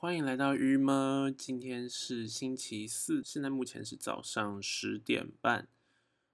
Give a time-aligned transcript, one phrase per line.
[0.00, 1.28] 欢迎来到鱼吗？
[1.36, 5.66] 今天是星期四，现在目前是早上十点半。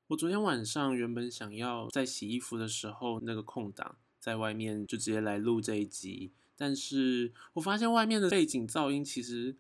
[0.08, 9.56] 我昨天晚上原本想要在洗衣服的时候那个空档，在外面就直接来录这一集，但是我发现外面的背景噪音其实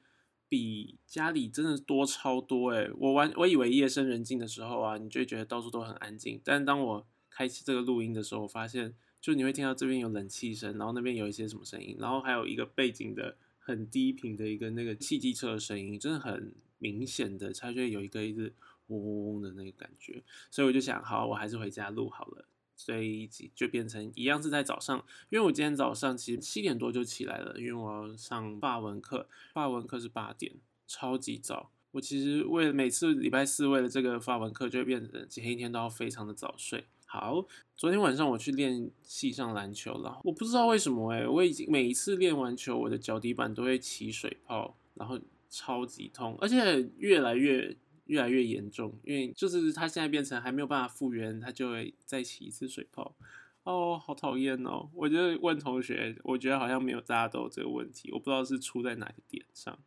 [0.50, 13.38] 比家里真的多超多诶，我完我以为夜深人静的时候啊，你就会觉得到处都很安静，但当我开启这个录音的时候，我发现就你会听到这边有冷气声，然后那边有一些什么声音，然后还有一个背景的。
[13.64, 18.52] 很低频的一个那个汽机车的声音，真的很明显的，它就会有一个一直
[18.88, 22.44] 嗡嗡嗡的那个感觉，所以我就想，好，我还是回家录好了，
[22.76, 24.98] 所以就变成一样是在早上，
[25.30, 30.52] 因为我今天早上其实七点多就起来了，因为我要上法文课，法文课是八点，
[30.86, 31.70] 超级早。
[31.92, 36.84] 我其实为了每次礼拜四为了这个法文课，就会变成前一天都要非常的早睡。
[37.14, 45.16] 好，昨天晚上我去练系上篮球了，我不知道为什么哎，我已经每一次练完球，我的脚底板都会起水泡，然后
[45.48, 53.14] 超级痛，而且越来越越来越严重，因为就是它现在变成还没有办法复原，它就会再起一次水泡，
[53.62, 54.90] 哦，好讨厌哦！
[54.92, 59.78] 我就问同学，我觉得好像没有大家都有这个问题，我不知道是出在哪个点上。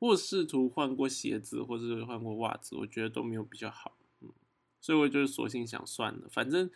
[0.00, 3.94] 我试图换过鞋子或者是换过袜子，我觉得都没有比较好。
[4.80, 6.70] 所以我就索性想算了，反正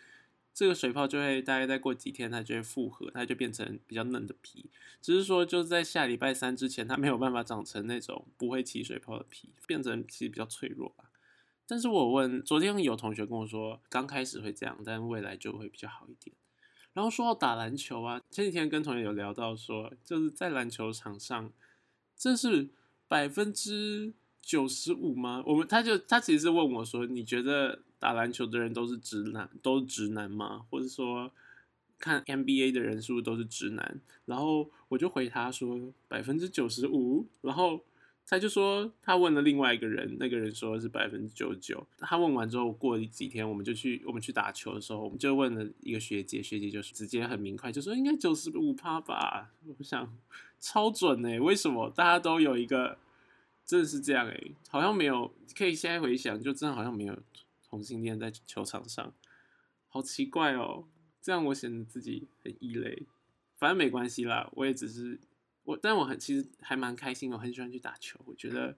[0.53, 4.69] 这个水泡就会大概再过几天，它就会复合，它就变成比较嫩的皮。
[5.01, 11.05] 只是说，就是在下礼拜三之前，它没有办法长成那种不会起水泡的皮，变成其实比较脆弱吧。
[11.65, 16.35] 但是我问昨天有同学跟我说，刚开始会这样，但未来就会比较好一点。
[16.93, 21.51] 然后说到打篮球啊，前几天跟同学有聊到说，就是在篮球场上，
[22.15, 22.69] 这是
[23.07, 25.41] 百分之九十五吗？
[25.47, 27.81] 我们他就他其实是问我说，你觉得？
[28.03, 30.65] 打篮球的人都是直男，都是直男吗？
[30.69, 31.31] 或者说
[31.97, 34.01] 看 NBA 的人是不是都是直男？
[34.25, 35.79] 然后我就回他说
[36.09, 37.79] 百分之九十五，然后
[38.27, 41.87] 他就说他问了另外一个人，那个人说是百分之九十九。
[41.99, 49.49] 他问完之后，过了几天，我们就去我们去打球的时候，我们就问了一个学姐，学姐就是直接很明快就说应该九十五趴吧。
[49.77, 50.13] 我想
[50.59, 52.97] 超准哎，为什么大家都有一个
[53.65, 54.43] 真的是这样哎？
[54.67, 57.17] 好像没有，可以现在回想，就真的好像没有。
[57.73, 59.15] 同性恋在球场上，
[59.87, 60.87] 好奇怪哦！
[61.19, 63.07] 这样我显得自己很异类，
[63.57, 64.47] 反正没关系啦。
[64.53, 65.19] 我也只是
[65.63, 68.77] 我，但我很其实还蛮开心，我很喜欢去打球，我觉得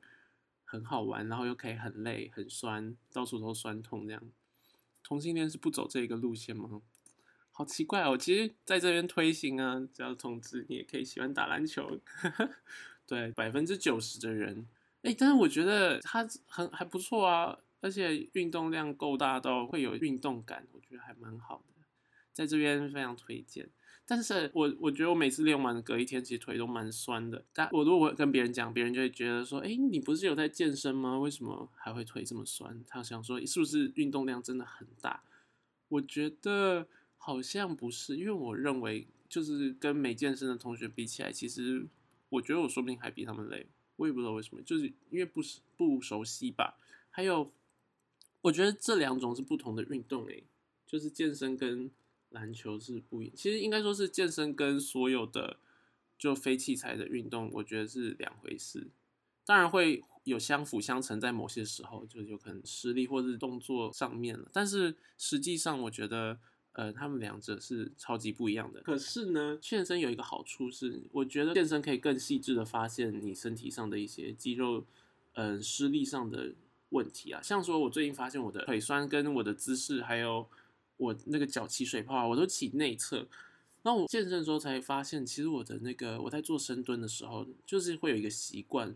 [0.63, 4.23] 很好玩，然后又可以很累、很酸，到处都酸痛这样。
[5.03, 6.81] 同性恋是不走这个路线吗？
[7.51, 8.17] 好奇怪哦！
[8.17, 11.99] 其实在这边推行啊，只要同志你也可以喜欢打篮球。
[13.05, 14.65] 对，百分之九十的人，
[15.01, 17.59] 哎，但是我觉得他很还不错啊。
[17.85, 21.83] 而且运动量够大到会有运动感，我觉得还蛮好的，
[22.33, 23.69] 在这边非常推荐。
[24.07, 27.45] 但是我我觉得我每次练完隔一天，其实腿都蛮酸的。
[27.53, 31.19] 但我如果跟别人讲，别人就会觉得说：“哎，你不是有在健身吗？
[31.19, 35.21] 为什么还会腿这么酸？”他想说是不是运动量真的很大？
[35.89, 36.87] 我觉得
[37.19, 41.85] 好像不是，因为我认为就是跟没健身的同学比起来，其实
[42.29, 43.67] 我觉得我说不定还比他们累。
[43.97, 46.79] 我也不知道为什么，就是因为不是不熟悉吧？
[47.11, 47.51] 还有。
[48.45, 50.43] 我觉得这两种是不同的运动诶，
[50.85, 51.89] 就是健身跟
[52.29, 55.57] 篮球是不一，其实应该说是健身跟所有的
[56.15, 58.87] 就非器材的运动，我觉得是两回事。
[59.45, 66.37] 当然会有相辅相成，在某些时候就有可能实力或是动作上面了，但是实际上我觉得，
[66.73, 68.79] 呃，他们两者是超级不一样的。
[68.81, 74.85] 可是呢，健身有一个好处是，我觉得健身可以更细致的发现你身体上的一些肌肉，
[75.33, 76.53] 嗯，施力上的。
[76.95, 80.47] 问题啊，像说，我最近发现我的腿酸，跟我的姿势，还有
[80.95, 83.27] 我那个脚起水泡，我都起内侧。
[83.83, 88.87] 那我健身的时候才发现，其实我的那个我在做深蹲的时候，就是会有一个习惯。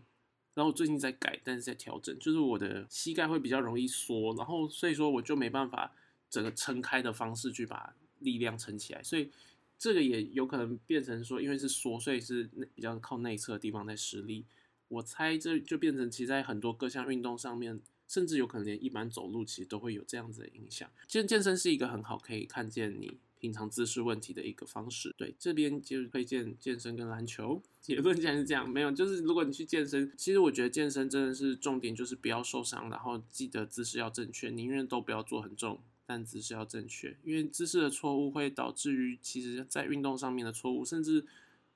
[0.54, 5.92] 然后我最近在改，但是在调整，就是我的膝盖会比较容易缩，然后所以说我就没办法
[6.28, 9.30] 整个撑开的方式去把力量撑起来，所以
[9.78, 14.44] 这个也有可能变成说，因为是缩，所以是比较靠内侧的地方在施力。
[14.88, 17.80] 我猜这就变成，其实在很多各项运动上面，
[18.10, 20.90] 甚至有可能连一般走路，其实都会有这样子的影响。
[21.06, 25.14] 健健身是一个很好可以看见你平常姿势问题的一个方式。
[25.16, 27.62] 对，这边就是推荐健身跟篮球。
[27.80, 41.24] 结论竟然是这样，没有，就是如果你去健身，其实我觉得健身真的是重点，就是不要受伤，然后记得姿势要正确，宁愿都不要做很重，但姿势要正确，因为姿势的错误会导致于其实在运动上面的错误，甚至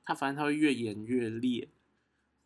[0.04, 1.68] 它反正它会越演越烈。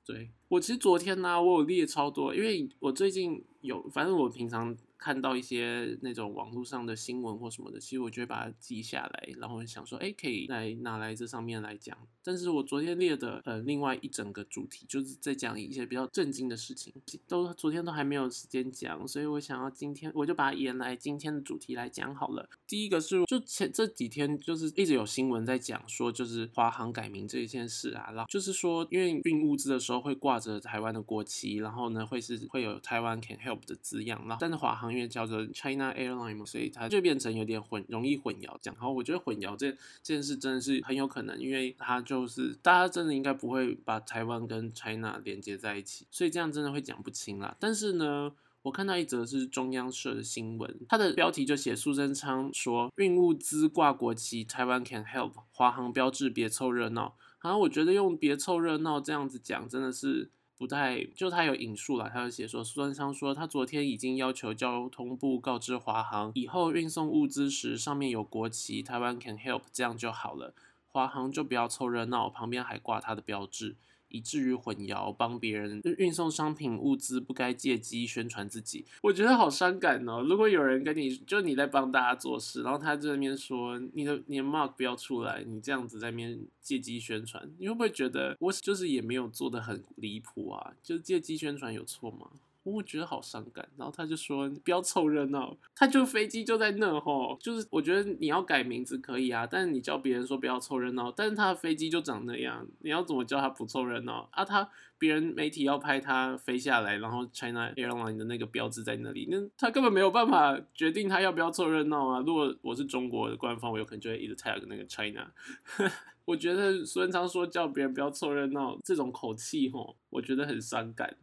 [0.08, 11.96] 对我其实昨天呢，我有列超多，因为我最近有，反正我平常看到一些那种网络上的新闻或什么的，其实我就会把它记下来，然后想说，哎，可以来拿来这上面来讲。
[12.22, 16.92] 但是我昨天列的呃另外一整个主题，就是在讲一些比较震惊的事情，
[17.26, 22.46] 都昨天都还没有时间讲，所以我想要今天我就把它延来今天的主题来讲好了。
[22.66, 38.74] 第一个是就前这几天就是一直有新闻在讲说，就是华航改名这一件事啊，然后就是说因为运物资的时候会挂着台湾的国旗，然后呢会是会有台湾 can help 的字样，然后但是华航因为叫做 China Airline 所以它就变成有点混，容易混淆讲。
[38.74, 39.70] 然后我觉得混淆这
[40.02, 47.56] 这件事真的是很有可能，因为它就是大家真的应该不会把台湾跟 China 连接在一起，所以这样真的会讲不清啦。
[47.58, 48.32] 但是呢，
[48.62, 57.16] 我看到一则是中央社的新闻，它的标题就写苏贞昌说运物资挂国旗，台湾 can help，华航标志别凑热闹。
[57.40, 60.30] 然后我觉得用别凑热闹这样子讲，真的是。
[60.58, 70.52] 不太，就他有引述了，他有写说，苏贞昌说，他昨天已经要求交通部告知华航，以后运送物资时上面有国旗，台湾 can help，这样就好了，
[70.88, 73.76] 华航就不要凑热闹，旁边还挂他的标志。
[74.08, 78.84] 以至于混淆，帮别人运送商品物资，不该借机宣传自己。
[79.02, 80.22] 我觉得好伤感哦。
[80.22, 90.74] 如果有人跟你，就你在帮大家做事，然后他在那边说你的你的 mark 不要出来，你这样子在那边借机宣传，你会不会觉得我就是也没有做的很离谱啊？
[90.82, 92.28] 就是借机宣传有错吗？
[92.68, 104.44] 我觉得好伤感，然后他就说不要凑热闹，他就飞机就在那吼，就是我觉得你要改名字可以啊，但是你叫别人说不要凑热闹，但是他的飞机就长那样，你要怎么叫他不凑热闹啊？
[104.44, 104.68] 他
[104.98, 112.22] 别人媒体要拍他飞下来，然后 China Airline 的那个标志在那里，那他根本没有办法决定他要不要凑热闹啊。
[112.26, 115.30] 如果我是中国的官方，我有可能就会一直 tag 那个 China。
[116.24, 121.16] 我觉得苏文昌说叫别人不要凑热闹这种口气吼，我觉得很伤感。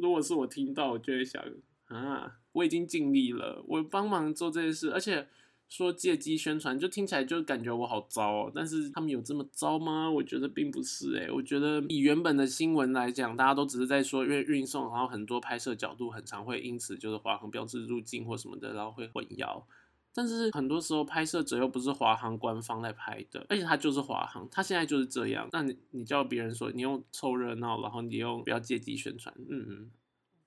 [0.00, 1.42] 如果是我听到，我就会想
[1.86, 5.28] 啊，我已经尽力了，我帮忙做这件事，而且
[5.68, 8.52] 说借机宣传，就听起来就感觉我好糟哦。
[8.54, 10.10] 但是他们有这么糟吗？
[10.10, 19.62] 我觉得并不是诶，我觉得以原本的新闻来讲，大家都只是在说，因为运送，然后很多拍摄角度很常会因此就是华航标志入境或什么的，然后会混淆。
[20.12, 25.48] 但是很多时候拍摄者又不是华航官方来拍的，而且他就是华航，他现在就是这样。
[25.52, 29.90] 那你你叫别人说你用凑热闹，然后你用不要借机宣传，嗯嗯。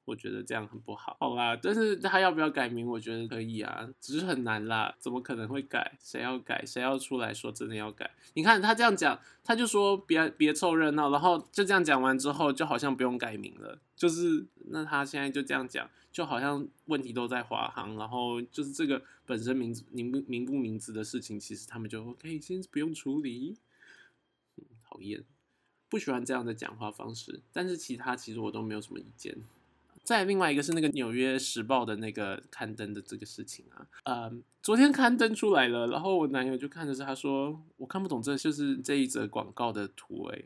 [0.05, 5.97] 我觉得这样很不好，好啦，但是他要不要改名，我觉得可以啊，只是很难啦，怎么可能会改？
[6.01, 6.65] 谁要改？
[6.65, 8.11] 谁要出来说真的要改？
[8.33, 23.57] 你看他这样讲，他就说别别凑热闹，然后就这样讲完之后，就好像不用改名了，就是那他现在就这样讲，就好像问题都在华航，然后就是这个本身名字名不名不名字的事情，其实他们就可以先不用处理。
[24.57, 25.23] 嗯讨厌，
[25.89, 29.35] 不喜欢这样的讲话方式，但是其他其实我都没有什么意见。
[30.03, 40.45] 再另外一个是那个《纽约时报》的那个刊登的这个事情啊，呃，昨天刊登出来了，然后我男友就看的是，他说我看不懂，这就是这一则广告的图诶，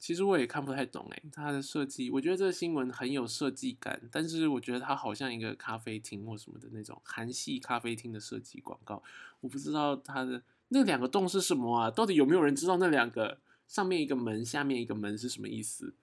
[0.00, 9.00] 其实我也看不太懂诶，它的设计，我觉得这个新闻很有设计感，但是我觉得它好像一个咖啡厅或什么的那种韩系咖啡厅的设计广告，
[9.40, 11.88] 我不知道它的那两个洞是什么啊？
[11.88, 13.38] 到底有没有人知道那两个
[13.68, 15.94] 上面一个门，下面一个门是什么意思？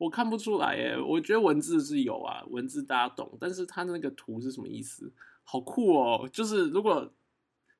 [0.00, 5.12] 我看不出来耶，我觉得文字是有啊，文字大家懂，但是它那个图是什么意思？
[5.44, 6.26] 好酷哦！
[6.32, 7.12] 就是如果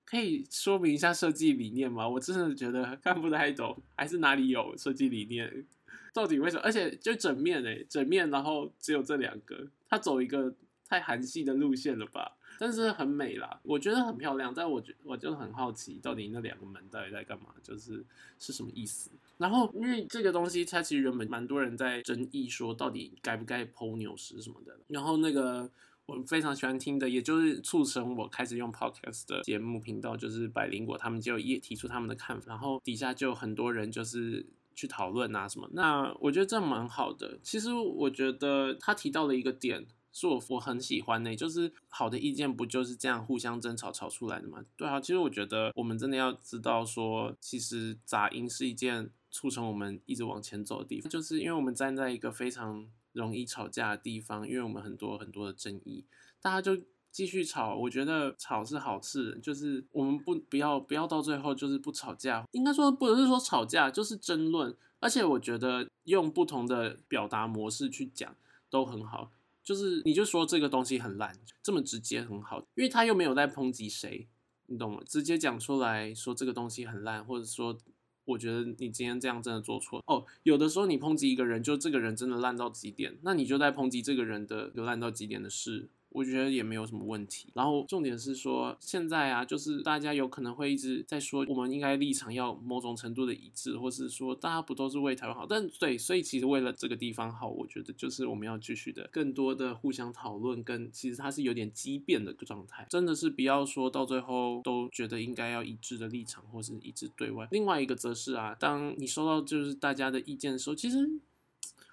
[0.04, 2.06] 可以说明一下设计理念吗？
[2.06, 5.66] 我真的觉得看不太懂，还是哪里有设计理念？
[6.12, 6.62] 到底为什么？
[6.62, 10.54] 而且就整面哎，整面然后只有这两个，它走一个
[10.86, 12.36] 太韩系的路线了吧？
[12.62, 14.52] 但是很美啦，我觉得很漂亮。
[14.54, 17.46] 但我觉我就很好奇，到底那两个门到底在干嘛？
[17.62, 18.04] 就是
[18.38, 19.08] 是什么意思？
[19.38, 24.76] 然后因为这个东西，它其实原本蛮多人在争议，说到底该不该剖牛石什么的。
[24.88, 25.70] 然后那个
[26.04, 35.66] 我非常喜欢听的，也就是促成我开始用 podcast 的节目频道，就是百灵果他们就也提出他们的看法，然后底下就很多人就是去讨论啊什么。
[35.72, 37.38] 那我觉得这蛮好的。
[37.42, 39.86] 其实我觉得他提到了一个点。
[40.12, 44.64] 是我我很喜欢呢，就是好的意见不就是这样互相争吵吵出来的吗？
[44.76, 56.04] 对啊，其实我觉得我们真的要知道说，其实杂音是一件促成我们一直往前走的地方，就是因为我们站在一个非常容易吵架的地方，因为我们很多很多的争议，
[56.40, 57.76] 大家就继续吵。
[57.76, 64.76] 我觉得吵是好事，就是我们不不要不要到最后就是不吵架，应该说不是说吵架，就是争论。
[64.98, 68.36] 而且我觉得用不同的表达模式去讲
[68.68, 69.30] 都很好。
[69.70, 74.26] 就是你就说这个东西很烂，这么直接很好，因为他又没有在抨击谁，
[74.66, 75.00] 你懂吗？
[75.06, 77.78] 直接讲出来说这个东西很烂，或者说
[78.24, 80.26] 我觉得你今天这样真的做错哦。
[80.42, 87.48] 有的时候你抨击一个人，就这个人真的烂到极点，那你就在抨击这个人的有烂到极点的事，我觉得也没有什么问题。
[87.54, 95.46] 然后重点是说，现在啊，就是大家有可能会一直在说，我们应该立场要某种程度的一致，或是说大家不都是为台湾好？
[95.46, 107.48] 但对，所以其实为了这个地方好，我觉得就是我们要继续的更多的互相讨论，跟其实它是有点畸变的状态，真的是不要说到最后都觉得应该要一致的立场，或是一致对外。
[107.50, 111.20] 另外一个则是啊，当你收到就是大家的意见的时候，其实。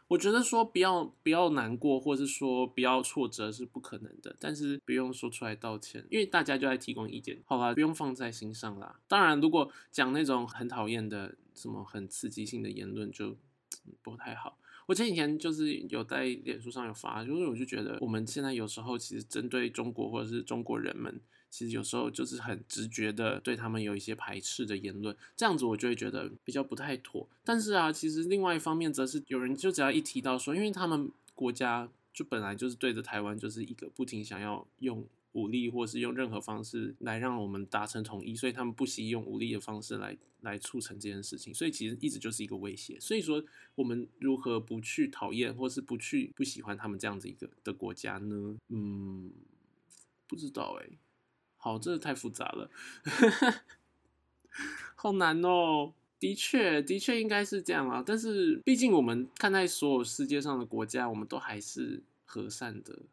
[0.08, 9.00] 我觉得说不要不要难过，或是说不要挫折是不可能的，但是不用说出来道歉，因为大家就在提供意见，好吧，不用放在心上啦。
[9.08, 13.36] 当然，如果讲那种很讨厌的、什么很刺激性的言论，就
[14.02, 14.58] 不太好。
[14.86, 21.20] 我前几天就是有在脸书上有发，就是我就觉得我们现在有时候其实针对中国或者是中国人们。
[21.50, 27.28] 其实有时候就是很直觉的对他们有一些排斥的言论，这样子我就会觉得比较不太妥。
[27.44, 43.00] 但是啊，其实另外一方面则是有人就只要一提到说，因为他们国家就本来就是对着台湾就是一个不停想要用武力或是用任何方式来让我们达成统一，所以他们不惜用武力的方式来来促成这件事情，所以其实一直就是一个威胁。
[43.00, 43.44] 所以说，
[43.76, 48.58] 我们如何不去讨厌或是不去不喜欢他们这样子一个的国家呢？
[48.70, 49.32] 嗯，
[50.28, 50.90] 不知道哎。
[51.58, 52.70] 好，这个太复杂了，
[54.96, 55.94] 好难哦。
[56.20, 58.04] 的确，的确应该是这样啊。
[58.04, 63.04] 但是，毕竟我们看待所有世界上的国家，我们都还是和善的。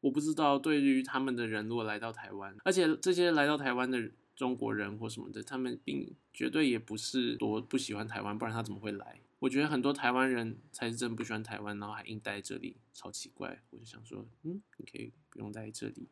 [0.00, 9.20] 我不知道对于他们的人，如果来到台湾，而且这些来到台湾的中国人或什么的，他们并绝对也不是多不喜欢台湾，不然他怎么会来？
[9.38, 13.62] 我觉得很多台湾人才是真不喜欢台湾，然后还硬待在这里，超奇怪。
[13.70, 16.08] 我就想说，嗯，你可以不用待在这里，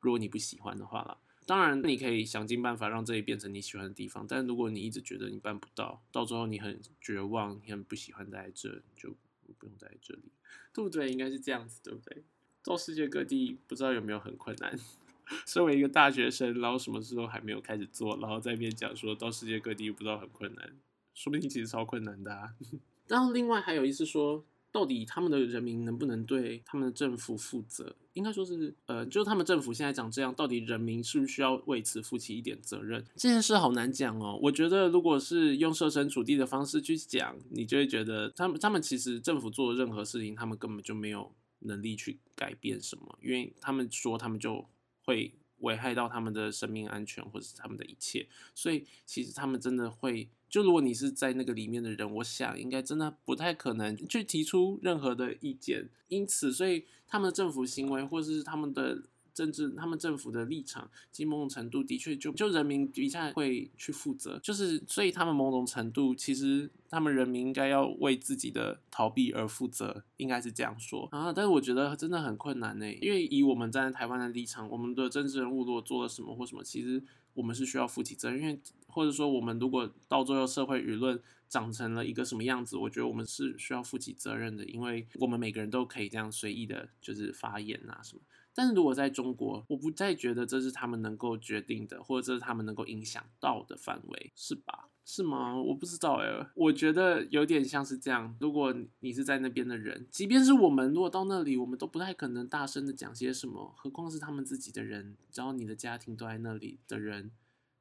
[0.00, 1.18] 如果你不喜欢的话啦。
[1.50, 4.24] 当然，你可以想尽办法让这里变成你喜欢的地方。
[4.24, 9.10] 但如果你一直觉得你办不到，到最后你很绝望，你很不喜欢待在这，就
[9.58, 10.30] 不用待在这里，
[10.72, 11.10] 对不对？
[11.10, 12.22] 应该是这样子，对不对？
[12.62, 14.78] 到世界各地不知道有没有很困难。
[15.44, 20.72] 身为一个大学生，然后什么事都还没有开始做，然后在边讲说到世界各地不知道很困难，
[21.14, 22.32] 说不定其实超困难的。
[22.32, 22.54] 啊。
[23.08, 24.44] 然后另外还有一次说。
[24.72, 27.96] 到底他们的人民能不能对他们的政府负责？
[28.12, 33.04] 应该说是，呃，就是他们政府现在长这样，到底人民是不是需要为此负起一点责任？
[33.16, 34.38] 这件事好难讲哦。
[34.42, 44.66] 我觉得，如果是用设身处地的方式去讲，你就会觉得他们他们其实政府做任何事情，他们根本就没有能力去改变什么，因为他们说他们就
[45.04, 50.28] 会危害到他们的生命安全或者是他们的一切，所以其实他们真的会。
[50.48, 55.88] 就如果你是在那个里面的人，我想应该真的不太可能去提出任何的意见。
[56.08, 59.00] 因此，所以他们的政府行为或者是他们的
[59.40, 64.38] 政治、他们政府的立场，其某种程度的确就就人民比较会去负责。
[64.42, 71.32] 就是所以他们某种程度其实他们人民应该要为自己的逃避而负责，应该是这样说啊。
[71.32, 78.60] 但是我觉得真的很困难呢，因为以我们站在台湾的立场，我们的政治人物如果做了什么或什么，其实我们是需要负起责任，因为。
[78.92, 88.20] 或者说，我们如果到最后社会舆论长成了一个什么样子，我觉得我们是需要负起责任的，因为我们每个人都可以这样随意的，就是发言啊什么。
[88.54, 94.88] 但是如果在中国，我不再觉得这是他们能够决定的，或者这是他们能够影响到的范围，是吧？
[95.04, 95.60] 是吗？
[95.60, 98.36] 我不知道哎，我觉得有点像是这样。
[98.40, 107.32] 如果你是在那边的人，即便是我们，如果到那里，我们都不太可能大声的讲些什么，何况是他们自己的人，只要你的家庭都在那里的人。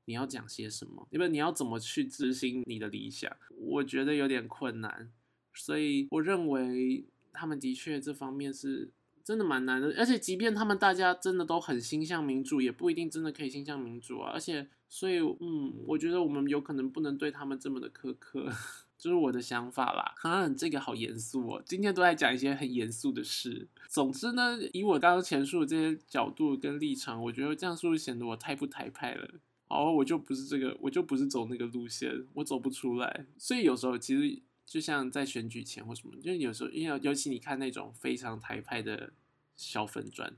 [0.06, 1.08] 你要讲些什么？
[1.12, 3.32] 因为你要怎么去执行你的理想？
[3.56, 5.12] 我觉得有点困难，
[5.54, 8.90] 所以我认为他们的确这方面是
[9.24, 9.88] 真的蛮难的。
[9.98, 14.32] 而且，即便他们大家真的都很心向民主，也不一定真的可以心向民主啊。
[14.34, 18.50] 而且，所以，嗯，我觉得我们有可能不能对他们这么的苛刻，
[18.98, 20.14] 这是我的想法啦。
[20.24, 23.68] 啊，这个好严肃哦，今天都在讲一些很严肃的事。
[23.88, 29.30] 总之呢，以我刚刚前述的这些角度跟立场，我觉得这样是不是显得我太不台派了？
[29.68, 33.28] 哦，我就不是这个，我就不是走那个路线，我走不出来。
[33.38, 39.12] 所以有时候其实就像在选举前或什么，就有时候因为尤其你看那种非常台派的
[39.58, 40.32] 小粉砖，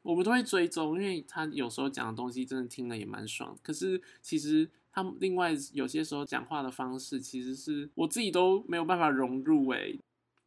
[0.00, 3.54] 我们都会追踪，因为他有时候讲的东西真的听了也蛮爽。
[3.62, 9.98] 可是其实他另外有些时候讲话的方式，其实是我自己都没有办法融入诶。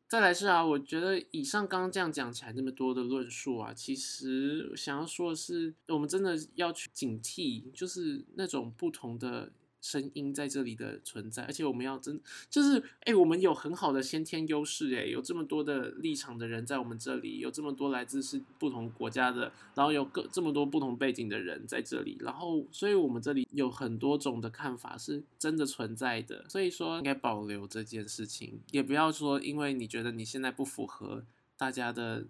[0.08, 9.52] 再来是啊，我觉得以上刚刚这样讲起来那么多的论述啊，其实想要说的是，我们真的要去警惕，就是那种不同的。
[9.82, 12.20] 声音在这里的存在，而且我们要真
[12.50, 32.28] 就是哎，我们有很好的先天优势哎，有这么多的立场的人在我们这里，有这么多来自是不同国家的，然后有各这么多不同背景的人在这里，然后所以我们这里有很多种的看法是真的存在的，所以说应该保留这件事情，也不要说因为你觉得你现在不符合大家的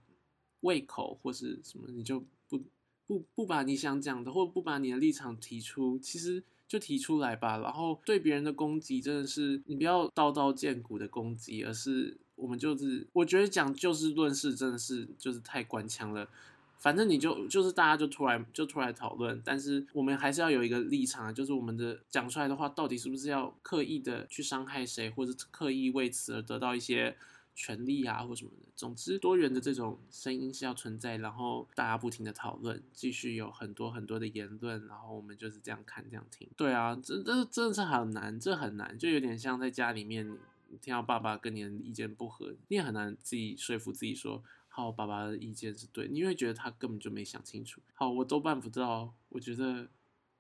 [0.62, 2.62] 胃口或是什么，你就不
[3.08, 7.58] 不不把你想讲的或不把你的立场提出，其实就提出来吧。
[7.58, 16.30] 然后对别人的攻击真的是你不要刀刀见骨的攻击，而是我们就是我觉得讲就事论事真的是就是太官腔了。
[16.78, 27.18] 反正你就就是大家就突然就突然讨论，但是我们还是要有一个立场，就是我们的讲出来的话到底是不是要刻意的去伤害谁，或者刻意为此而得到一些
[27.60, 28.72] 权利啊或什么的。
[28.74, 36.48] 总之，多元的这种声音是要存在，然后大家不停的讨论，继续有很多很多的言论，然后我们就是这样看这样听。
[36.56, 40.38] 对啊，这这真的是很难，这很难，就有点像在家里面
[40.80, 44.42] 听到爸爸跟你的意见不合，你也很难自己说服自己说。
[44.70, 47.82] 好，爸爸的意见是对，你会觉得他根本就没想清楚。
[47.94, 49.90] 好，我都办不到，我觉得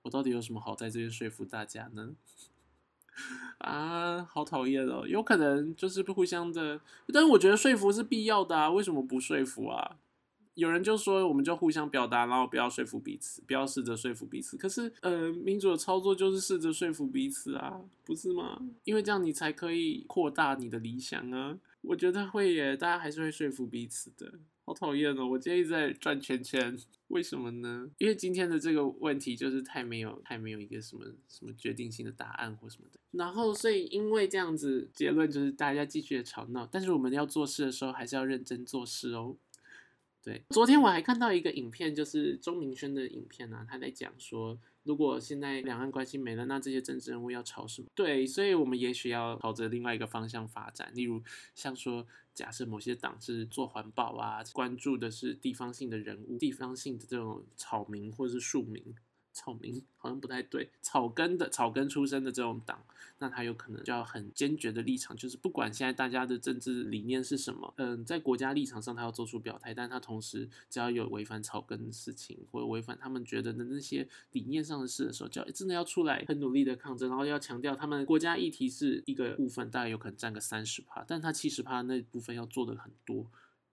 [0.04, 2.16] 我到底有什么好在这边说服大家呢？
[3.60, 5.06] 啊，好讨厌哦！
[5.08, 6.80] 有可能就是不互相的，
[7.13, 9.98] 但是我觉得说服是必要的啊，为什么不说服啊？
[10.56, 14.58] 有人就说，我们就互相表达，然后不要说服彼此，不要试着说服彼此。
[14.58, 18.62] 可是，呃，民主的操作就是试着说服彼此啊，不是吗？
[18.84, 21.58] 因为这样你才可以扩大你的理想啊。
[21.82, 24.34] 我觉得会耶，大家还是会说服彼此的。
[24.70, 27.90] 好讨厌哦，我今天一直在转圈圈，为什么呢？
[27.98, 33.00] 因为今天的这个问题就是太没有、太没有一个什么什么决定性的答案或什么的。
[33.10, 39.36] 然后，所以因为这样子，结论就是大家继续的吵闹，但是我们要做事的时候，还是要认真做事哦。
[40.24, 47.88] 对，昨天我还看到一个影片，就是钟明轩的影片啊，他在讲说，如果现在两岸关系没了，那这些政治人物要吵什么？
[47.93, 51.21] 对，所以我们也许要朝着另外一个方向发展，例如
[51.53, 58.95] 像说，假设某些党是做环保啊，关注的是地方性的人物、地方性的这种草民或者是庶民。
[59.31, 62.83] 草民好像不太对，草根的草根出身的这种党，
[63.19, 83.29] 那他有可能就要很坚决的立场，就是不管现在大家的政治理念是什么，嗯，在国家立场上他要做出表态，但他同时只要有违反草根的事情，或者违反他们觉得的那些理念上的事的时候，就要真的要出来很努力的抗争，然后要强调他们国家议题是一个部分，大概有可能占个三十趴，但他七十趴那部分要做的很多，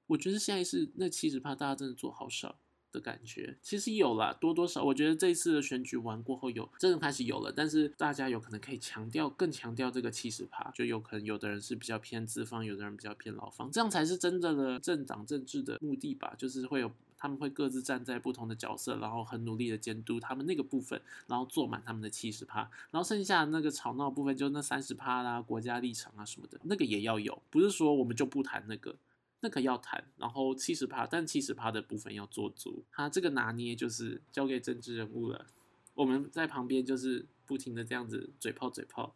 [0.09, 2.59] 我觉得现在是那七十趴大家真的做好少。
[2.97, 16.35] 的感觉其实有了多多少，我觉得这一次的选举完过后有真的开始有了，但是大家有可能可以强调更强调这个七十趴，就有可能有的人是比较偏资方，有的人比较偏劳方，这样才是真正的政党政治的目的吧？
[16.39, 28.97] 就是会有他们会各自站在不同的角色，然后很努力的监督他们那个部分，然后做满他们的七十趴，然后剩下那个吵闹部分就那三十趴啦，国家立场啊什么的，那个也要有，不是说我们就不谈那个。
[29.41, 32.85] 那个要谈，然后七十趴，但七十趴的部分要做足。
[32.91, 35.47] 他这个拿捏就是交给政治人物了，
[35.95, 39.15] 我们在旁边就是不停的这样子嘴炮嘴炮，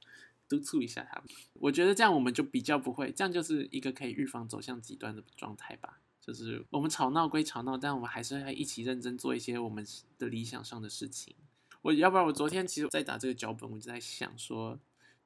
[0.49, 1.29] 督促一下他们。
[1.55, 6.01] 我觉得这样我们就比较不会，这样就是一个可以预防走向极端的状态吧。
[6.21, 9.85] 就是我们吵闹归吵闹，但我们还是要一起认真做一些我们
[10.19, 11.35] 的理想上的事情。
[11.83, 14.79] 我要不然我昨天其实在打这个脚本，我就在想说。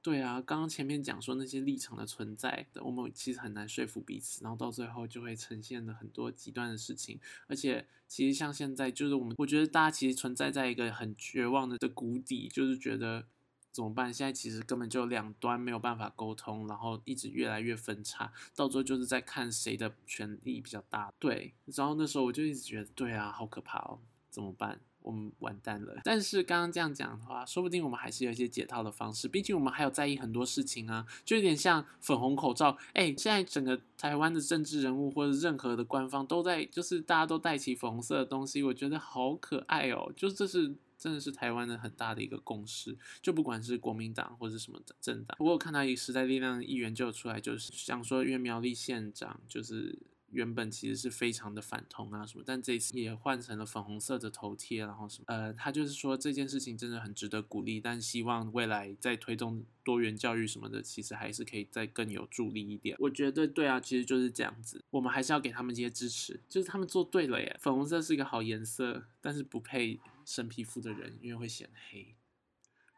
[0.04, 7.18] 对啊，刚刚前面讲说那些立场的存在，我们其实很难说服彼此，然后到最后就会呈现了很多极端的事情。
[7.46, 13.24] 而且其实像现在，就是我们我觉得大家其实存在在一个很绝望的的谷底，就是觉得
[13.72, 14.12] 怎么办？
[14.12, 21.10] 现在其实根本就两端没有办法沟通，然后一直越来越分叉，到最后就是在看谁的权力比较大。
[21.18, 23.98] 对，然后那时候我就一直觉得，对啊，好可怕哦，
[24.34, 24.80] 怎么办？
[25.00, 26.00] 我们完蛋了。
[26.02, 29.28] 但是刚刚这样讲的话，说不定我们还是有一些解套的方式。
[29.28, 32.76] 毕竟我们还有在意很多事情啊，就有点像粉红口罩。
[32.94, 40.12] 哎，现在整个台湾的政治人物或者任何的官方都在，就是大家都戴起粉红色的东西，我觉得好可爱哦。
[40.16, 42.96] 就这是真的是台湾的很大的一个共识。
[43.22, 49.96] 就不管是国民党或者什么政党，我有看到一个时代力量的议员就出来，就是想说，因为苗栗县长就是。
[50.34, 62.96] 原本其实是非常的反同啊什么，但这次也换成了粉红色的头贴，然后什么，呃，他就是说这件事情真的很值得鼓励，但希望未来在推动多元教育什么的，其实还是可以再更有助力一点。
[62.98, 67.56] 我觉得对啊，其实就是这样子，我们还是要给他们一些支持，就是他们做对了耶。
[67.60, 72.14] 粉红色是一个好颜色，但是不配深皮肤的人，因为会显黑。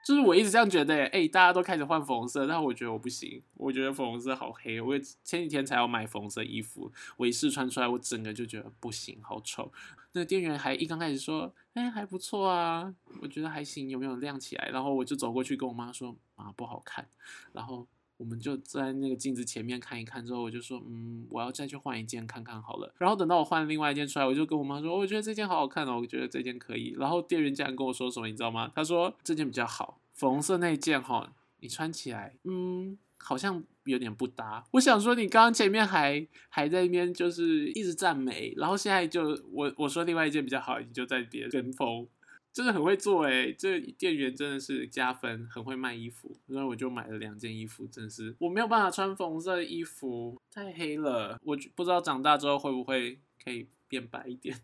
[0.06, 4.80] 就是我一直这样觉得，哎，大家都开始换粉红色，但我觉得我不行，我觉得粉红色好黑。
[4.80, 9.72] 我前几天才要买粉红色衣服，我一试穿出来，我整个就觉得不行，好丑。
[10.12, 14.68] 那个店员还一刚开始说，哎，还不错啊，我觉得还行，有没有亮起来？
[14.68, 17.08] 然后我就走过去跟我妈说，啊，不好看。
[17.52, 17.88] 然后。
[18.16, 22.94] 我们就在那个镜子前面看一看，之后我就说，嗯，我要再去换一件看看好了。
[22.98, 26.94] 然后等到我换另外一件出来，我就跟我妈说，我觉得这件好好看哦，我觉得这件可以。
[26.98, 28.70] 然后店员竟然跟我说什么，你知道吗？
[28.74, 32.98] 他说这件比较好，粉红色那件哈，你穿起来，嗯。
[33.18, 34.62] 好像有点不搭。
[34.72, 42.06] 我想说，你刚刚前面还还在那边就是一直赞美，然后现在就我我说另外一件比较好，你就在别跟风，
[42.56, 46.34] 真的很会做哎，这店员真的是加分，很会卖衣服。
[46.46, 51.38] 然后我就买了两件衣服，真是我没有办法穿粉红色的衣服，太黑了。
[51.42, 54.58] 我不知道长大之后会不会可以变白一点。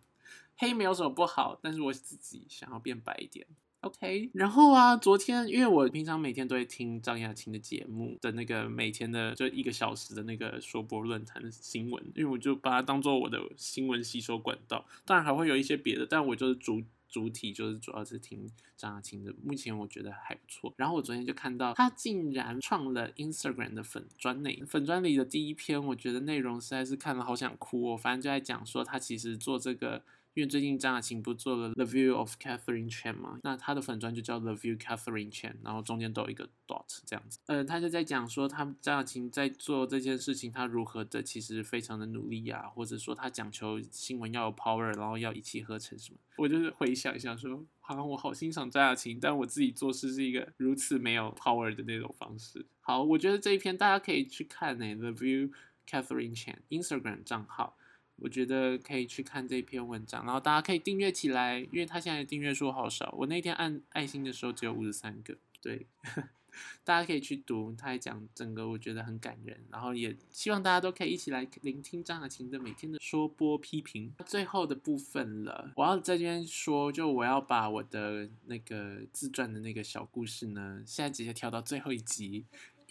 [0.57, 3.47] 黑没有什么不好，但是我自己想要变白一点。
[3.83, 14.87] OK，然后啊，昨天因为我平常每天都会听张雅琴的节目的那个每天的就一个小时的那个说播论坛的新闻，因为我就把它当做我的新闻吸收管道。
[15.05, 16.81] 当然还会有一些别的，但我就是主
[17.13, 19.33] 主体就是主要是听张雅琴的。
[19.45, 20.75] 目前我觉得还不错。
[20.77, 27.93] 然后我昨天就看到他竟然创了 Instagram 的粉专内粉专里的第一篇，我觉得内容实在是看了好想哭。
[27.93, 30.03] 哦反正就在讲说他其实做这个。
[30.35, 37.39] 因为最近张雅琴不做了《The View of Catherine Chan》嘛，那她的粉砖就叫《The View Catherine Chan》，然后中间都有一个 dot 这样子。
[37.47, 46.19] 呃，他就在讲说，他张雅琴在做这件事情，他如何的其实非常的努力呀，或者说他讲求新闻要有 power，然后要一气呵成什么。
[46.39, 52.65] 我就是回想一下，说好像我好欣赏张雅琴，但我自己做事是一个如此没有 power 的那种方式。
[52.81, 55.53] 好，我觉得这一篇大家可以去看呢，《The View
[55.87, 57.77] Catherine Chan》Instagram 账号。
[58.23, 63.13] 我觉得可以去看这篇文章，然后大家可以订阅起来，因为他现在订阅数好少。
[63.19, 65.87] 我那天按爱心的时候只有五十三个，对，
[66.85, 67.75] 大家可以去读。
[67.77, 74.13] 他还讲整个，我觉得很感人，然后也希望大家都可以一起来聆听张雅琴的每天的说播批评。
[74.25, 82.45] 最后的部分了，我要在这边说，就我要把我的那个自传的那个小故事呢，现在直接跳到最后一集。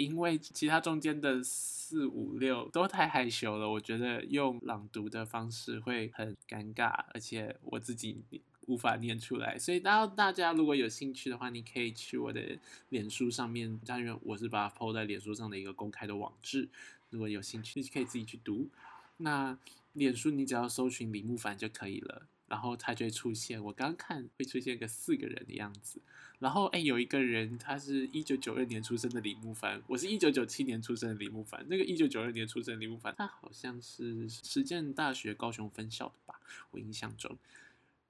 [0.03, 8.21] 因为其他中间的四五六都太害羞了，我觉得用朗读的方式会很尴尬，而且我自己
[8.67, 9.57] 无法念出来。
[9.57, 12.57] 所以，大大家如果有兴趣的话，你可以去我的
[12.89, 16.69] 脸书上面，因为我是把它抛在脸书上的一个公开的网志，
[17.09, 18.69] 如果有兴趣，你可以自己去读。
[19.17, 19.57] 那
[19.93, 22.23] 脸书你只要搜寻李木凡就可以了。
[22.51, 26.01] 然后他就会出现，我刚看会出现个四个人的样子。
[26.37, 31.65] 然后哎，有一个人，他是一九九二年出生的李慕凡，我是一九九七年出生的李慕凡。
[31.69, 37.37] 那个一九九二年出生的李慕凡，他好像是实践大学高雄分校的吧，我印象中。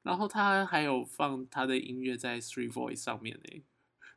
[0.01, 3.61] 然后他还有放他的音乐在 Three Voice 上面呢。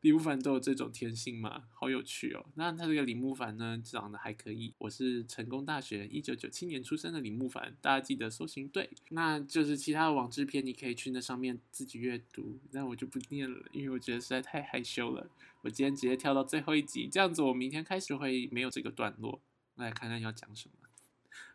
[0.05, 1.65] 李木凡都有这种天性吗？
[1.73, 2.45] 好有趣哦。
[2.57, 4.75] 那他这个李木凡呢，长得还可以。
[4.77, 8.91] 我是成功大学一九九七年出生的李木凡，大家记得搜寻对。
[9.09, 12.59] 那就是其他的网志篇，你可以去那上面自己阅读。
[12.73, 15.27] 那我就不念了，因为我觉得实在太害羞了。
[15.63, 19.41] 我今天直接跳到最后一集，这样子我明天开始会没有这个段落。
[19.77, 20.75] 来看看要讲什么。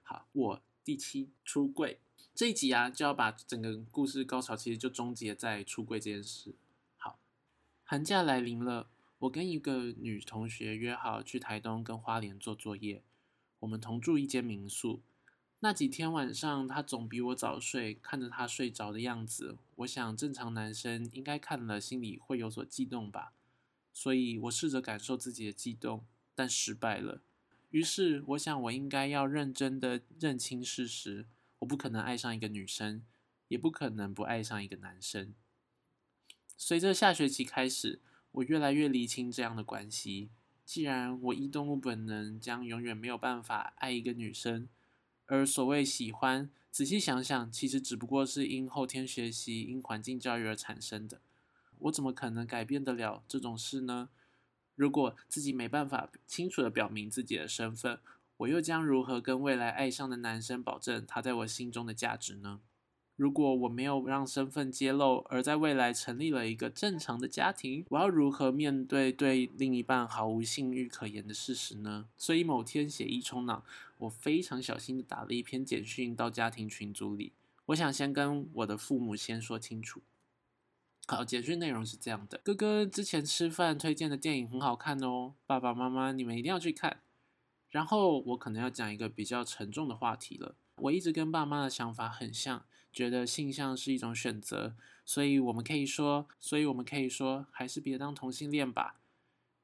[0.02, 2.00] 好，我第七出柜
[2.34, 6.56] 这一集啊，就要把整个故事高潮其实就终结在出柜这件事。
[7.92, 13.02] 寒假来临了，我跟一个女同学约好去台东跟花莲做作业。
[13.62, 15.02] 我们同住一间民宿。
[15.62, 17.96] 那几天晚上，她总比我早睡。
[17.96, 23.34] 看着她睡着的样子，我想正常男生应该看了心里会有所悸动吧。
[23.92, 27.24] 所以我试着感受自己的悸动，但失败了。
[27.72, 31.26] 于是我想，我应该要认真的认清事实：
[31.58, 33.04] 我不可能爱上一个女生，
[33.48, 35.34] 也不可能不爱上一个男生。
[36.62, 38.02] 随着下学期开始，
[38.34, 40.30] 我越来越厘清这样的关系。
[40.66, 44.68] 既然我依动物本能将永远没有办法爱一个女生，
[45.26, 51.22] 而所谓喜欢，仔细想想，其实只不过是因后天学习、因环境教育而产生的。
[51.78, 54.10] 我怎么可能改变得了这种事呢？
[54.76, 57.98] 如果自己没办法清楚的表明自己的身份，
[58.36, 62.60] 我又将如何跟未来爱上的男生保证他在我心中的价值呢？
[63.20, 72.08] 如果我没有让身份揭露，而在未来成立了一个正常的家庭，我要如何面对对另一半毫无性欲可言的事实呢？
[72.16, 73.66] 所以某天血液冲脑，
[73.98, 77.34] 我非常小心的打了一篇简讯到家庭群组里。
[77.66, 80.02] 我想先跟我的父母先说清楚。
[81.06, 87.02] 好，简讯内容是这样的：哥哥之前吃饭推荐的电影很好看哦，爸爸妈妈你们一定要去看。
[87.70, 90.56] 然后我可能要讲一个比较沉重的话题了。
[90.78, 92.64] 我一直跟爸妈的想法很像。
[93.00, 98.98] 觉得性向是一种选择，所以我们可以说，所以我们可以说，还是别当同性恋吧。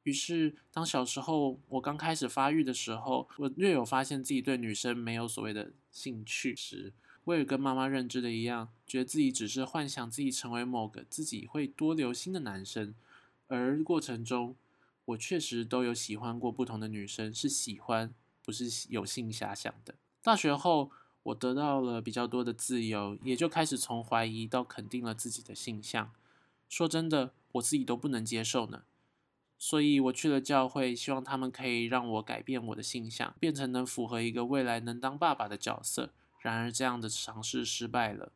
[0.04, 6.94] 于是，当小时候我刚开始发育的时候，我略有发现自己对女生没有所谓的兴趣时，
[7.26, 12.96] 我也跟妈妈认知的一样，觉得自己只是幻想自己成为某个自己会多留心的男生。
[13.48, 14.56] 而过程中，
[15.04, 19.96] 我确实都有喜欢过不同的女生，是喜欢，不是有性遐想的。
[20.22, 20.90] 大学后。
[21.26, 26.12] 我得到了比较多的自由，也就开始从怀疑到肯定了自己的性向。
[26.70, 28.84] 说真的，我自己都不能接受呢。
[29.58, 36.14] 所以我去了教会，希望他们可以让我改变我的性向，变成能符合一个未来能当爸爸的角色。
[36.40, 38.32] 然而，这样的尝试失败了。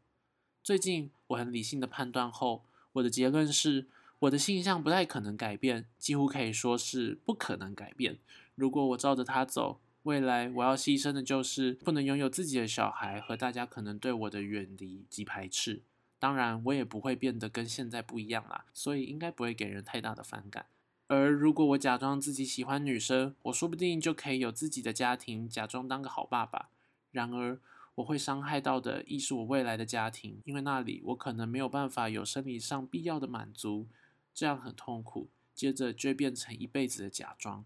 [0.64, 3.88] 最近，我很理性的判断后，我的结论是，
[4.20, 8.18] 我的性向不太可能改变，几乎可以说是不可能改变。
[8.56, 15.84] 如果我照着他走，未来我要牺牲的就是不能拥有自己的小孩和大家可能对我的远离及排斥。
[16.18, 20.66] 当然，我也不会变得跟现在不一样啦，所以应该不会给人太大的反感。
[21.06, 26.70] 而如果我假装自己喜欢女生，我说不定就可以有自己的家庭，假装当个好爸爸。
[27.12, 27.60] 然而，
[27.94, 33.86] 我会伤害到的，亦是我未来的家庭，因为那里我可能没有办法有生理上必要的满足，
[34.34, 35.30] 这样很痛苦。
[35.54, 37.64] 接着就变成一辈子的假装。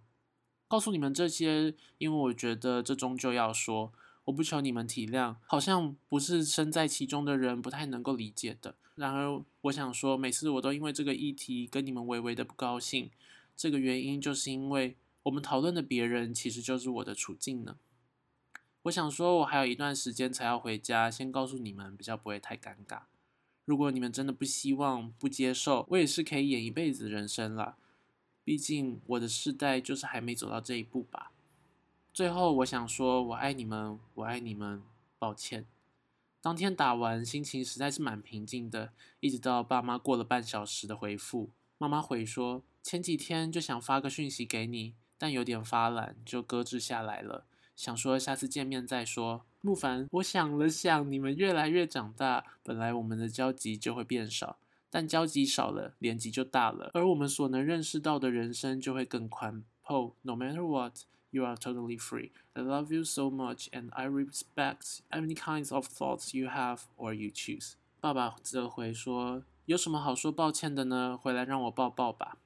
[0.74, 3.94] 告诉你们这些，因为我觉得这终究要说，
[4.26, 8.74] 我不求你们体谅，好像不是身在其中的人不太能够理解的。
[8.96, 13.12] 然而，我想说，每次我都因为这个议题跟你们微微的不高兴，
[13.56, 17.76] 这个原因就是因为我们讨论的别人，其实就是我的处境呢。
[18.82, 23.02] 我想说，我还有一段时间才要回家，先告诉你们，比较不会太尴尬。
[23.66, 27.78] 如果你们真的不希望、不接受，我也是可以演一辈子人生了。
[28.44, 31.32] 毕竟我的世代就是还没走到这一步吧。
[32.14, 34.82] 最后，我想说，我爱你们，我爱你们。
[35.18, 35.66] 抱歉，
[36.42, 47.46] 当天打完，心情实在是蛮平静的，一直到爸妈过了半小时的回复，妈妈回说，前几天就想发个讯息给你，但有点发懒，就搁置下来了。
[47.78, 49.46] 想说下次见面再说。
[49.62, 54.58] 木凡，我想了想，你们越来越长大，本来我们的交集就会变少。
[54.94, 59.64] 但交集少了，年纪就大了，而我们所能认识到的人生就会更宽。
[59.84, 61.00] Paul，no matter what,
[61.32, 62.30] you are totally free.
[62.54, 67.12] I love you so much, and I respect any kinds of thoughts you have or
[67.16, 67.74] you choose.
[68.00, 71.18] 爸爸则回说：“有什么好说抱歉的呢？
[71.18, 72.38] 回来让我抱抱吧。”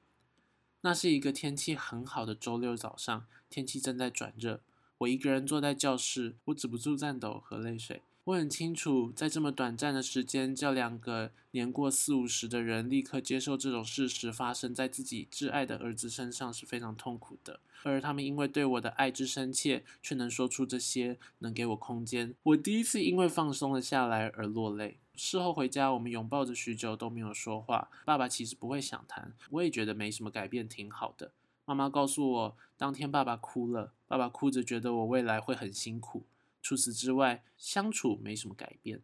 [0.80, 4.62] 那是一个天气很好的周六早上，天气正在转热。
[4.96, 8.00] 我一个人坐在教室，我止不住颤抖和泪水。
[8.28, 17.60] 我很清楚，在这么短暂的时间，叫两个年过四五十的人立刻接受这种事实发生在自己挚爱的儿子身上是非常痛苦的。
[17.84, 22.34] 而他们因为对我的爱之深切，却能说出这些，能给我空间。
[22.42, 24.98] 我第一次因为放松了下来而落泪。
[25.14, 27.88] 事后回家，我们拥抱着许久都没有说话。
[28.04, 31.32] 爸爸其实不会想谈，我也觉得没什么改变，挺好的。
[31.64, 36.26] 妈妈告诉我，当天爸爸哭了，爸爸哭着觉得我未来会很辛苦。
[36.68, 39.00] 除此之外，相处没什么改变，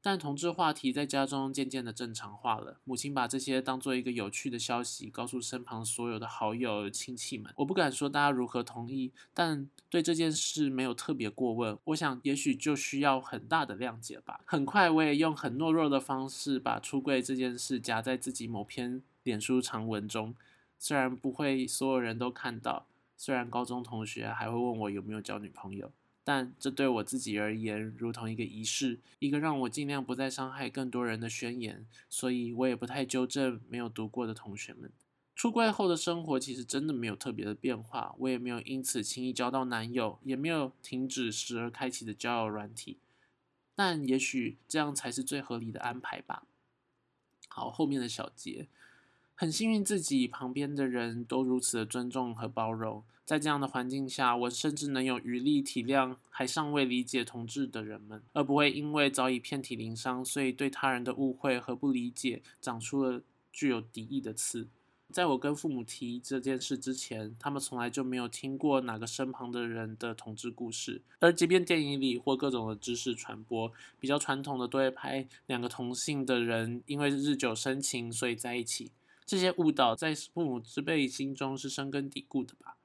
[0.00, 2.80] 但同志话题在家中渐渐的正常化了。
[2.84, 7.52] 母亲把这些当做一个有趣的消息，告诉身旁所有的好友亲戚们。
[7.56, 11.78] 我不敢说大家如何同意，但对这件事没有特别过问。
[11.84, 14.40] 我想，也许就需要很大的谅解吧。
[14.46, 20.34] 很快，我也用很懦弱的方式把出柜这件事夹在自己某篇脸书长文中，
[20.78, 22.86] 虽然不会所有人都看到，
[23.18, 25.92] 虽然高中同学还会问我有没有交女朋友。
[26.24, 34.90] 但这对我自己而言，如同一个仪式，一个让我尽量不再伤害更多人的宣言，所以我也不太纠正没有读过的同学们。
[35.34, 42.98] 出柜后的生活其实真的没有特别的变化，我也没有因此轻易交到男友，也没有停止时而开启的交友软体。
[43.74, 46.44] 但也许这样才是最合理的安排吧。
[47.48, 48.68] 好，后面的小节。
[49.34, 53.02] 很幸运，自己旁边的人都如此的尊重和包容。
[53.24, 64.68] 在这样的环境下，我甚至能有余力体谅还尚未理解同志的人们，而不会因为早已遍体鳞伤，所以对他人的误会和不理解长出了具有敌意的刺。
[65.10, 71.02] 在我跟父母提这件事之前，他们从来就没有听过哪个身旁的人的同志故事。
[71.20, 78.90] 而即便电影里或各种的知识传播，比较传统的都会拍两个同性的人因为日久生情，所以在一起。
[79.24, 82.76] 这些误导在父母之辈心中是深根蒂固的吧？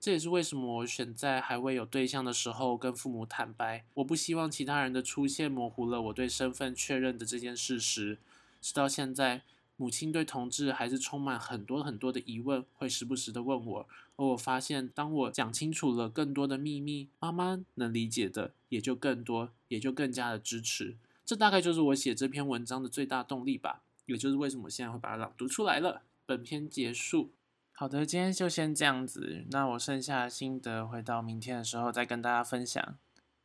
[0.00, 8.18] 这也是为什么我选在还未有对象的时候跟父母坦白，我不希望其他人的出现模糊了我对身份确认的这件事实。
[8.60, 9.42] 直到现在，
[9.76, 13.88] 母亲对同志还是充满很多很多的疑问，会时不时的问我。
[14.16, 20.96] 而我发现，当我讲清楚了更多的秘密，妈妈能理解的也就更多，也就更加的支持。
[21.24, 23.82] 这大概就是我写这篇文章的最大动力吧。
[24.06, 26.02] 也就是为什么我现在会把它朗读出来了。
[26.26, 27.32] 本篇结束。
[27.72, 29.44] 好的，今天就先这样子。
[29.50, 32.96] 那我剩下的心得，会到明天的时候再跟大家分享。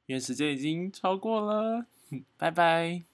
[0.06, 1.86] 因为时间已经超过了，
[2.38, 3.09] 拜拜。